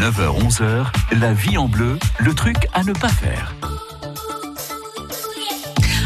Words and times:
9h-11h, 0.00 0.86
la 1.20 1.34
vie 1.34 1.58
en 1.58 1.68
bleu, 1.68 1.98
le 2.20 2.32
truc 2.32 2.56
à 2.72 2.82
ne 2.84 2.94
pas 2.94 3.10
faire. 3.10 3.54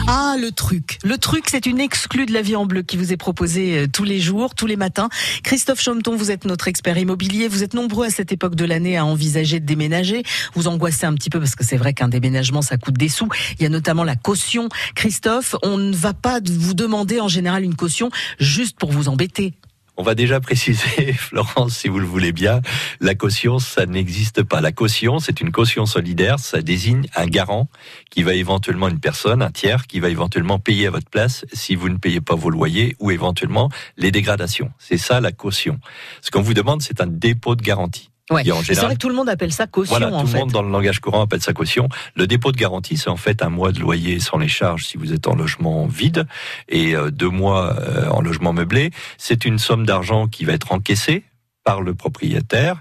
Ah, 0.08 0.34
le 0.36 0.50
truc. 0.50 0.98
Le 1.04 1.16
truc, 1.16 1.44
c'est 1.48 1.64
une 1.64 1.78
exclue 1.78 2.26
de 2.26 2.32
la 2.32 2.42
vie 2.42 2.56
en 2.56 2.66
bleu 2.66 2.82
qui 2.82 2.96
vous 2.96 3.12
est 3.12 3.16
proposée 3.16 3.78
euh, 3.78 3.86
tous 3.86 4.02
les 4.02 4.18
jours, 4.18 4.56
tous 4.56 4.66
les 4.66 4.74
matins. 4.74 5.10
Christophe 5.44 5.80
Chomton, 5.80 6.16
vous 6.16 6.32
êtes 6.32 6.44
notre 6.44 6.66
expert 6.66 6.98
immobilier. 6.98 7.46
Vous 7.46 7.62
êtes 7.62 7.72
nombreux 7.72 8.06
à 8.06 8.10
cette 8.10 8.32
époque 8.32 8.56
de 8.56 8.64
l'année 8.64 8.96
à 8.96 9.04
envisager 9.04 9.60
de 9.60 9.64
déménager. 9.64 10.24
Vous 10.54 10.66
angoissez 10.66 11.06
un 11.06 11.14
petit 11.14 11.30
peu 11.30 11.38
parce 11.38 11.54
que 11.54 11.62
c'est 11.62 11.76
vrai 11.76 11.94
qu'un 11.94 12.08
déménagement, 12.08 12.62
ça 12.62 12.76
coûte 12.76 12.98
des 12.98 13.08
sous. 13.08 13.28
Il 13.60 13.62
y 13.62 13.66
a 13.66 13.68
notamment 13.68 14.02
la 14.02 14.16
caution. 14.16 14.68
Christophe, 14.96 15.54
on 15.62 15.78
ne 15.78 15.94
va 15.94 16.14
pas 16.14 16.40
vous 16.44 16.74
demander 16.74 17.20
en 17.20 17.28
général 17.28 17.62
une 17.62 17.76
caution 17.76 18.10
juste 18.40 18.76
pour 18.76 18.90
vous 18.90 19.08
embêter. 19.08 19.54
On 19.96 20.02
va 20.02 20.16
déjà 20.16 20.40
préciser, 20.40 21.12
Florence, 21.12 21.76
si 21.76 21.88
vous 21.88 22.00
le 22.00 22.06
voulez 22.06 22.32
bien, 22.32 22.62
la 23.00 23.14
caution, 23.14 23.60
ça 23.60 23.86
n'existe 23.86 24.42
pas. 24.42 24.60
La 24.60 24.72
caution, 24.72 25.20
c'est 25.20 25.40
une 25.40 25.52
caution 25.52 25.86
solidaire, 25.86 26.40
ça 26.40 26.62
désigne 26.62 27.06
un 27.14 27.26
garant 27.26 27.68
qui 28.10 28.24
va 28.24 28.34
éventuellement 28.34 28.88
une 28.88 28.98
personne, 28.98 29.40
un 29.40 29.52
tiers, 29.52 29.86
qui 29.86 30.00
va 30.00 30.08
éventuellement 30.08 30.58
payer 30.58 30.88
à 30.88 30.90
votre 30.90 31.08
place 31.08 31.44
si 31.52 31.76
vous 31.76 31.88
ne 31.88 31.96
payez 31.96 32.20
pas 32.20 32.34
vos 32.34 32.50
loyers 32.50 32.96
ou 32.98 33.12
éventuellement 33.12 33.70
les 33.96 34.10
dégradations. 34.10 34.72
C'est 34.78 34.98
ça 34.98 35.20
la 35.20 35.30
caution. 35.30 35.78
Ce 36.22 36.32
qu'on 36.32 36.42
vous 36.42 36.54
demande, 36.54 36.82
c'est 36.82 37.00
un 37.00 37.06
dépôt 37.06 37.54
de 37.54 37.62
garantie. 37.62 38.10
Ouais. 38.30 38.42
C'est 38.64 38.74
vrai 38.74 38.94
que 38.94 38.98
tout 38.98 39.10
le 39.10 39.14
monde 39.14 39.28
appelle 39.28 39.52
ça 39.52 39.66
caution. 39.66 39.98
Voilà, 39.98 40.20
tout 40.20 40.26
le 40.26 40.32
monde 40.32 40.50
dans 40.50 40.62
le 40.62 40.70
langage 40.70 41.00
courant 41.00 41.22
appelle 41.22 41.42
ça 41.42 41.52
caution. 41.52 41.88
Le 42.14 42.26
dépôt 42.26 42.52
de 42.52 42.56
garantie, 42.56 42.96
c'est 42.96 43.10
en 43.10 43.18
fait 43.18 43.42
un 43.42 43.50
mois 43.50 43.70
de 43.70 43.80
loyer 43.80 44.18
sans 44.18 44.38
les 44.38 44.48
charges 44.48 44.86
si 44.86 44.96
vous 44.96 45.12
êtes 45.12 45.26
en 45.28 45.34
logement 45.34 45.86
vide 45.86 46.26
et 46.68 46.96
euh, 46.96 47.10
deux 47.10 47.28
mois 47.28 47.76
euh, 47.78 48.08
en 48.08 48.22
logement 48.22 48.54
meublé. 48.54 48.90
C'est 49.18 49.44
une 49.44 49.58
somme 49.58 49.84
d'argent 49.84 50.26
qui 50.26 50.46
va 50.46 50.54
être 50.54 50.72
encaissée 50.72 51.24
par 51.64 51.82
le 51.82 51.94
propriétaire 51.94 52.80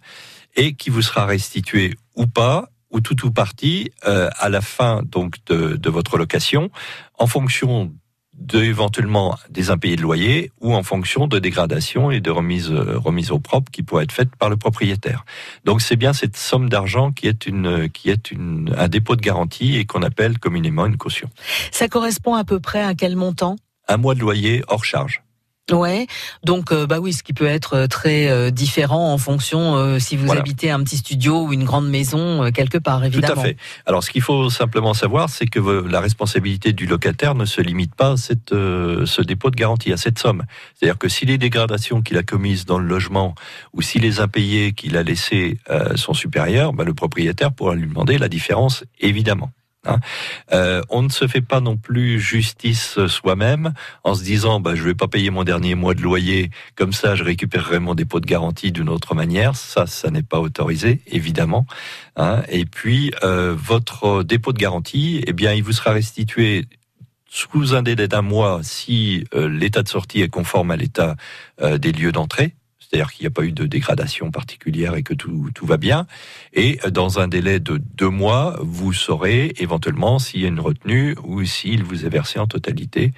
et 0.56 0.76
qui 0.76 0.90
vous 0.90 1.02
sera 1.02 1.26
restituée 1.26 1.96
ou 2.16 2.26
pas 2.26 2.70
ou 2.90 3.02
tout 3.02 3.26
ou 3.26 3.32
partie 3.32 3.92
euh, 4.08 4.30
à 4.38 4.48
la 4.48 4.62
fin 4.62 5.02
donc 5.04 5.38
de, 5.48 5.76
de 5.76 5.90
votre 5.90 6.18
location 6.18 6.70
en 7.18 7.28
fonction 7.28 7.92
éventuellement 8.54 9.38
des 9.50 9.70
impayés 9.70 9.96
de 9.96 10.02
loyer 10.02 10.52
ou 10.62 10.74
en 10.74 10.84
fonction 10.84 11.28
de 11.28 11.40
dégradation 11.40 12.12
et 12.12 12.20
de 12.20 12.32
remise, 12.32 12.72
euh, 12.72 12.98
remise 12.98 13.32
au 13.32 13.40
propre 13.40 13.72
qui 13.72 13.84
pourrait 13.84 14.04
être 14.04 14.12
faite 14.12 14.36
par 14.36 14.50
le 14.50 14.58
propriétaire. 14.58 15.26
Donc 15.66 15.82
c'est 15.82 15.96
bien 15.96 16.14
cette 16.14 16.38
somme 16.38 16.70
d'argent 16.70 17.12
qui 17.12 17.28
est, 17.28 17.46
une, 17.46 17.90
qui 17.90 18.10
est 18.10 18.32
une, 18.32 18.74
un 18.78 18.88
dépôt 18.88 19.16
de 19.16 19.22
garantie 19.22 19.78
et 19.78 19.86
qu'on 19.86 20.04
appelle 20.04 20.40
communément 20.40 20.86
une 20.86 20.98
caution. 20.98 21.30
Ça 21.72 21.88
correspond 21.88 22.36
à 22.36 22.44
peu 22.44 22.60
près 22.60 22.84
à 22.84 22.96
quel 22.96 23.16
montant? 23.16 23.56
Un 23.88 23.98
mois 23.98 24.16
de 24.16 24.20
loyer 24.20 24.64
hors 24.68 24.86
charge. 24.86 25.24
Ouais, 25.72 26.08
donc 26.44 26.74
euh, 26.74 26.86
bah 26.86 27.00
oui, 27.00 27.14
ce 27.14 27.24
qui 27.24 27.32
peut 27.32 27.46
être 27.46 27.76
euh, 27.76 27.88
très 27.88 28.30
euh, 28.30 28.52
différent 28.52 29.14
en 29.14 29.18
fonction 29.18 29.98
si 29.98 30.18
vous 30.18 30.32
habitez 30.34 30.70
un 30.72 30.84
petit 30.84 30.98
studio 30.98 31.46
ou 31.46 31.54
une 31.54 31.64
grande 31.64 31.90
maison 31.90 32.52
quelque 32.52 32.78
part, 32.78 33.04
évidemment. 33.06 33.34
Tout 33.34 33.40
à 33.40 33.44
fait. 33.44 33.58
Alors, 33.86 34.04
ce 34.04 34.12
qu'il 34.12 34.22
faut 34.22 34.50
simplement 34.50 34.94
savoir, 34.94 35.30
c'est 35.30 35.46
que 35.46 35.60
la 35.60 36.02
responsabilité 36.02 36.74
du 36.74 36.86
locataire 36.86 37.34
ne 37.36 37.46
se 37.46 37.62
limite 37.62 37.96
pas 37.96 38.12
à 38.12 38.18
cette, 38.18 38.50
ce 38.52 39.22
dépôt 39.22 39.52
de 39.52 39.56
garantie, 39.56 39.94
à 39.94 39.98
cette 39.98 40.20
somme. 40.20 40.44
C'est-à-dire 40.76 40.98
que 40.98 41.08
si 41.08 41.26
les 41.26 41.38
dégradations 41.38 42.02
qu'il 42.02 42.18
a 42.18 42.24
commises 42.24 42.66
dans 42.66 42.80
le 42.80 42.86
logement 42.86 43.36
ou 43.74 43.82
si 43.82 44.00
les 44.00 44.20
impayés 44.20 44.74
qu'il 44.74 44.98
a 44.98 45.04
laissés 45.04 45.58
sont 45.96 46.14
supérieurs, 46.14 46.74
bah, 46.74 46.84
le 46.84 46.94
propriétaire 46.94 47.52
pourra 47.54 47.76
lui 47.76 47.88
demander 47.88 48.18
la 48.18 48.28
différence, 48.28 48.84
évidemment. 49.00 49.52
Hein. 49.86 50.00
Euh, 50.54 50.82
on 50.90 51.02
ne 51.02 51.10
se 51.10 51.28
fait 51.28 51.42
pas 51.42 51.60
non 51.60 51.78
plus 51.78 52.20
justice 52.20 53.06
soi-même 53.08 53.74
en 54.04 54.16
se 54.16 54.24
disant 54.24 54.60
bah, 54.60 54.76
je 54.76 54.84
vais 54.84 54.94
pas 54.94 55.08
payer 55.08 55.30
mon 55.30 55.44
dernier 55.44 55.76
mois 55.76 55.94
de 55.94 56.02
loyer, 56.02 56.52
comme 56.76 56.94
ça 56.94 57.16
je 57.16 57.24
récupérerai 57.24 57.80
mon 57.80 57.96
dépôt 57.96 58.20
de 58.20 58.26
garantie 58.26 58.72
d'une 58.72 58.90
autre 58.90 59.16
manière. 59.16 59.56
Ça, 59.56 59.86
ça 59.86 60.10
n'est 60.10 60.24
pas 60.24 60.40
autorisé, 60.40 61.02
évidemment. 61.08 61.66
Hein. 62.16 62.44
Et 62.50 62.66
puis, 62.66 63.12
euh, 63.24 63.56
votre 63.58 64.24
dépôt 64.24 64.54
de 64.54 64.60
garantie, 64.60 65.24
eh 65.28 65.34
bien, 65.34 65.54
il 65.54 65.64
vous 65.64 65.74
sera 65.74 65.92
restitué 65.92 66.66
sous 67.30 67.74
un 67.74 67.82
délai 67.82 68.08
d'un 68.08 68.22
mois 68.22 68.60
si 68.62 69.26
euh, 69.34 69.50
l'état 69.50 69.84
de 69.84 69.90
sortie 69.90 70.22
est 70.22 70.30
conforme 70.30 70.72
à 70.72 70.76
l'état 70.76 71.16
des 71.60 71.92
lieux 71.92 72.12
d'entrée 72.12 72.56
c'est-à-dire 72.94 73.12
qu'il 73.12 73.24
n'y 73.24 73.28
a 73.28 73.32
pas 73.32 73.44
eu 73.44 73.52
de 73.52 73.66
dégradation 73.66 74.30
particulière 74.30 74.94
et 74.94 75.02
que 75.02 75.16
tout, 75.16 75.50
tout 75.56 75.66
va 75.66 75.78
bien. 75.78 76.06
Et 76.54 76.80
dans 76.92 77.20
un 77.20 77.28
délai 77.28 77.60
de 77.60 77.82
deux 77.96 78.10
mois, 78.10 78.60
vous 78.62 78.94
saurez 78.94 79.52
éventuellement 79.58 80.20
s'il 80.20 80.42
y 80.42 80.46
a 80.46 80.48
une 80.48 80.60
retenue 80.60 81.16
ou 81.24 81.44
s'il 81.44 81.84
vous 81.84 82.06
est 82.06 82.10
versé 82.10 82.38
en 82.38 82.46
totalité 82.46 83.12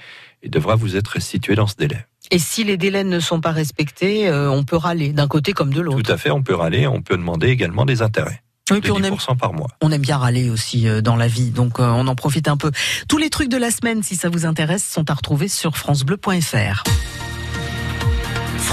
et 0.43 0.47
devra 0.47 0.75
vous 0.75 0.95
être 0.95 1.09
restitué 1.09 1.55
dans 1.55 1.67
ce 1.67 1.75
délai. 1.75 2.05
Et 2.31 2.39
si 2.39 2.63
les 2.63 2.77
délais 2.77 3.03
ne 3.03 3.19
sont 3.19 3.41
pas 3.41 3.51
respectés, 3.51 4.29
euh, 4.29 4.49
on 4.49 4.63
peut 4.63 4.77
râler 4.77 5.11
d'un 5.11 5.27
côté 5.27 5.51
comme 5.51 5.73
de 5.73 5.81
l'autre. 5.81 6.01
Tout 6.01 6.11
à 6.11 6.17
fait, 6.17 6.31
on 6.31 6.41
peut 6.41 6.55
râler, 6.55 6.87
on 6.87 7.01
peut 7.01 7.17
demander 7.17 7.49
également 7.49 7.85
des 7.85 8.01
intérêts. 8.01 8.41
Oui, 8.71 8.79
puis 8.79 8.91
on 8.91 9.03
aime, 9.03 9.17
par 9.37 9.53
mois. 9.53 9.67
On 9.81 9.91
aime 9.91 10.01
bien 10.01 10.17
râler 10.17 10.49
aussi 10.49 10.87
euh, 10.87 11.01
dans 11.01 11.17
la 11.17 11.27
vie, 11.27 11.51
donc 11.51 11.79
euh, 11.79 11.83
on 11.83 12.07
en 12.07 12.15
profite 12.15 12.47
un 12.47 12.57
peu. 12.57 12.71
Tous 13.09 13.17
les 13.17 13.29
trucs 13.29 13.49
de 13.49 13.57
la 13.57 13.71
semaine, 13.71 14.03
si 14.03 14.15
ça 14.15 14.29
vous 14.29 14.45
intéresse, 14.45 14.87
sont 14.87 15.09
à 15.11 15.13
retrouver 15.13 15.49
sur 15.49 15.75
francebleu.fr. 15.75 16.83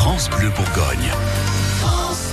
France 0.03 0.29
Bleu 0.31 0.51
Bourgogne. 0.51 1.13
France. 1.79 2.33